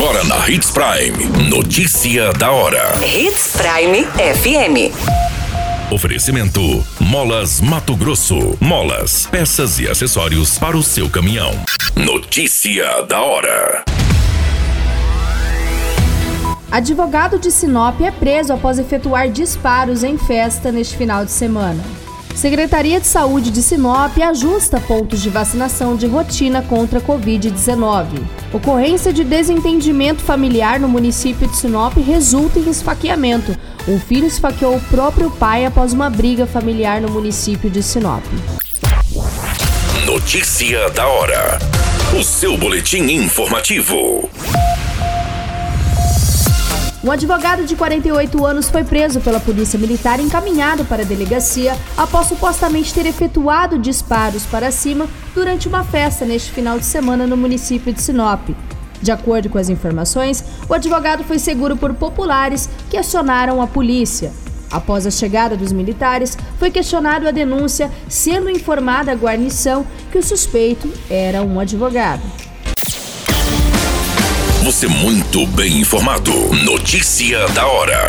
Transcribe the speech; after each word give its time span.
Agora 0.00 0.22
na 0.22 0.48
Hits 0.48 0.70
Prime. 0.70 1.50
Notícia 1.50 2.32
da 2.34 2.52
hora. 2.52 2.94
Hits 3.04 3.56
Prime 3.56 4.04
FM. 4.04 4.94
Oferecimento: 5.92 6.60
Molas 7.00 7.60
Mato 7.60 7.96
Grosso. 7.96 8.56
Molas, 8.60 9.26
peças 9.26 9.80
e 9.80 9.88
acessórios 9.88 10.56
para 10.56 10.76
o 10.76 10.84
seu 10.84 11.10
caminhão. 11.10 11.50
Notícia 11.96 13.02
da 13.08 13.20
hora. 13.20 13.82
Advogado 16.70 17.36
de 17.36 17.50
Sinop 17.50 18.00
é 18.00 18.12
preso 18.12 18.52
após 18.52 18.78
efetuar 18.78 19.28
disparos 19.28 20.04
em 20.04 20.16
festa 20.16 20.70
neste 20.70 20.96
final 20.96 21.24
de 21.24 21.32
semana. 21.32 21.82
Secretaria 22.38 23.00
de 23.00 23.06
Saúde 23.08 23.50
de 23.50 23.60
Sinop 23.60 24.16
ajusta 24.16 24.78
pontos 24.78 25.20
de 25.20 25.28
vacinação 25.28 25.96
de 25.96 26.06
rotina 26.06 26.62
contra 26.62 27.00
a 27.00 27.02
Covid-19. 27.02 28.22
Ocorrência 28.52 29.12
de 29.12 29.24
desentendimento 29.24 30.22
familiar 30.22 30.78
no 30.78 30.88
município 30.88 31.48
de 31.48 31.56
Sinop 31.56 31.96
resulta 31.96 32.60
em 32.60 32.70
esfaqueamento. 32.70 33.58
Um 33.88 33.98
filho 33.98 34.28
esfaqueou 34.28 34.76
o 34.76 34.80
próprio 34.82 35.32
pai 35.32 35.66
após 35.66 35.92
uma 35.92 36.08
briga 36.08 36.46
familiar 36.46 37.00
no 37.00 37.10
município 37.10 37.68
de 37.68 37.82
Sinop. 37.82 38.22
Notícia 40.06 40.88
da 40.90 41.08
hora. 41.08 41.58
O 42.16 42.22
seu 42.22 42.56
boletim 42.56 43.02
informativo. 43.10 44.30
Um 47.08 47.12
advogado 47.12 47.64
de 47.64 47.74
48 47.74 48.44
anos 48.44 48.68
foi 48.68 48.84
preso 48.84 49.18
pela 49.22 49.40
Polícia 49.40 49.78
Militar 49.78 50.20
e 50.20 50.24
encaminhado 50.24 50.84
para 50.84 51.02
a 51.02 51.06
delegacia 51.06 51.74
após 51.96 52.26
supostamente 52.26 52.92
ter 52.92 53.06
efetuado 53.06 53.78
disparos 53.78 54.44
para 54.44 54.70
cima 54.70 55.08
durante 55.34 55.66
uma 55.68 55.82
festa 55.82 56.26
neste 56.26 56.52
final 56.52 56.78
de 56.78 56.84
semana 56.84 57.26
no 57.26 57.34
município 57.34 57.94
de 57.94 58.02
Sinop. 58.02 58.50
De 59.00 59.10
acordo 59.10 59.48
com 59.48 59.56
as 59.56 59.70
informações, 59.70 60.44
o 60.68 60.74
advogado 60.74 61.24
foi 61.24 61.38
seguro 61.38 61.78
por 61.78 61.94
populares 61.94 62.68
que 62.90 62.98
acionaram 62.98 63.62
a 63.62 63.66
polícia. 63.66 64.30
Após 64.70 65.06
a 65.06 65.10
chegada 65.10 65.56
dos 65.56 65.72
militares, 65.72 66.36
foi 66.58 66.70
questionado 66.70 67.26
a 67.26 67.30
denúncia, 67.30 67.90
sendo 68.06 68.50
informada 68.50 69.12
a 69.12 69.16
guarnição 69.16 69.86
que 70.12 70.18
o 70.18 70.22
suspeito 70.22 70.92
era 71.08 71.42
um 71.42 71.58
advogado. 71.58 72.47
Você 74.64 74.88
muito 74.88 75.46
bem 75.46 75.78
informado. 75.78 76.32
Notícia 76.64 77.46
da 77.48 77.66
hora. 77.68 78.08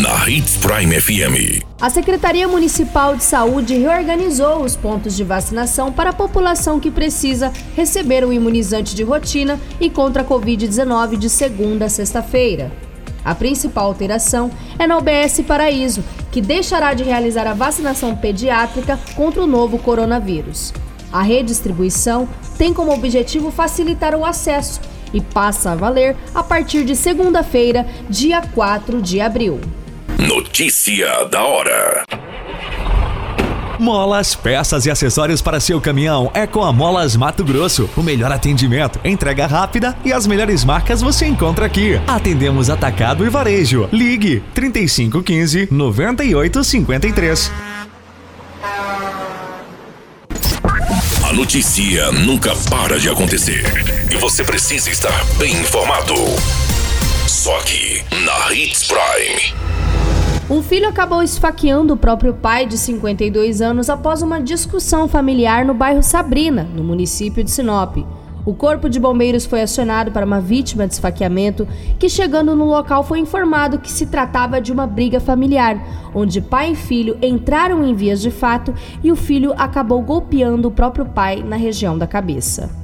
Na 0.00 0.28
Hits 0.28 0.56
Prime 0.56 0.98
FM. 0.98 1.62
A 1.78 1.90
Secretaria 1.90 2.48
Municipal 2.48 3.14
de 3.14 3.22
Saúde 3.22 3.76
reorganizou 3.76 4.62
os 4.62 4.74
pontos 4.74 5.14
de 5.14 5.22
vacinação 5.22 5.92
para 5.92 6.10
a 6.10 6.12
população 6.14 6.80
que 6.80 6.90
precisa 6.90 7.52
receber 7.76 8.24
o 8.24 8.32
imunizante 8.32 8.94
de 8.94 9.02
rotina 9.04 9.60
e 9.78 9.90
contra 9.90 10.22
a 10.22 10.24
Covid-19 10.24 11.18
de 11.18 11.28
segunda 11.28 11.84
a 11.84 11.90
sexta-feira. 11.90 12.72
A 13.22 13.34
principal 13.34 13.86
alteração 13.86 14.50
é 14.78 14.86
na 14.86 14.96
UBS 14.96 15.42
Paraíso, 15.46 16.02
que 16.32 16.40
deixará 16.40 16.94
de 16.94 17.04
realizar 17.04 17.46
a 17.46 17.54
vacinação 17.54 18.16
pediátrica 18.16 18.98
contra 19.14 19.42
o 19.42 19.46
novo 19.46 19.78
coronavírus. 19.78 20.72
A 21.12 21.22
redistribuição 21.22 22.26
tem 22.58 22.72
como 22.74 22.92
objetivo 22.92 23.50
facilitar 23.50 24.16
o 24.16 24.24
acesso 24.24 24.80
e 25.14 25.20
passa 25.20 25.70
a 25.70 25.74
valer 25.74 26.16
a 26.34 26.42
partir 26.42 26.84
de 26.84 26.94
segunda-feira, 26.94 27.86
dia 28.10 28.42
4 28.42 29.00
de 29.00 29.20
abril. 29.20 29.60
Notícia 30.18 31.24
da 31.30 31.42
hora. 31.42 32.04
Molas, 33.78 34.34
peças 34.34 34.86
e 34.86 34.90
acessórios 34.90 35.42
para 35.42 35.58
seu 35.58 35.80
caminhão 35.80 36.30
é 36.32 36.46
com 36.46 36.62
a 36.62 36.72
Molas 36.72 37.16
Mato 37.16 37.44
Grosso. 37.44 37.90
O 37.96 38.02
melhor 38.02 38.30
atendimento, 38.30 39.00
entrega 39.04 39.46
rápida 39.46 39.96
e 40.04 40.12
as 40.12 40.26
melhores 40.26 40.64
marcas 40.64 41.02
você 41.02 41.26
encontra 41.26 41.66
aqui. 41.66 42.00
Atendemos 42.06 42.70
atacado 42.70 43.26
e 43.26 43.28
varejo. 43.28 43.88
Ligue 43.92 44.42
3515 44.54 45.68
9853. 45.70 47.63
Notícia 51.34 52.12
nunca 52.12 52.54
para 52.70 52.96
de 52.96 53.08
acontecer 53.10 53.64
e 54.08 54.16
você 54.16 54.44
precisa 54.44 54.88
estar 54.88 55.24
bem 55.36 55.52
informado. 55.52 56.14
Só 57.26 57.58
aqui 57.58 58.04
na 58.24 58.54
Hits 58.54 58.84
Prime. 58.84 59.52
Um 60.48 60.62
filho 60.62 60.88
acabou 60.88 61.24
esfaqueando 61.24 61.94
o 61.94 61.96
próprio 61.96 62.34
pai 62.34 62.66
de 62.66 62.78
52 62.78 63.60
anos 63.60 63.90
após 63.90 64.22
uma 64.22 64.40
discussão 64.40 65.08
familiar 65.08 65.64
no 65.64 65.74
bairro 65.74 66.04
Sabrina, 66.04 66.62
no 66.72 66.84
município 66.84 67.42
de 67.42 67.50
Sinop. 67.50 67.96
O 68.46 68.52
corpo 68.52 68.90
de 68.90 69.00
bombeiros 69.00 69.46
foi 69.46 69.62
acionado 69.62 70.12
para 70.12 70.26
uma 70.26 70.40
vítima 70.40 70.86
de 70.86 70.92
esfaqueamento 70.92 71.66
que, 71.98 72.10
chegando 72.10 72.54
no 72.54 72.66
local, 72.66 73.02
foi 73.02 73.18
informado 73.18 73.78
que 73.78 73.90
se 73.90 74.06
tratava 74.06 74.60
de 74.60 74.70
uma 74.70 74.86
briga 74.86 75.18
familiar, 75.18 75.80
onde 76.14 76.42
pai 76.42 76.72
e 76.72 76.76
filho 76.76 77.16
entraram 77.22 77.82
em 77.82 77.94
vias 77.94 78.20
de 78.20 78.30
fato 78.30 78.74
e 79.02 79.10
o 79.10 79.16
filho 79.16 79.54
acabou 79.56 80.02
golpeando 80.02 80.68
o 80.68 80.72
próprio 80.72 81.06
pai 81.06 81.42
na 81.42 81.56
região 81.56 81.96
da 81.96 82.06
cabeça. 82.06 82.83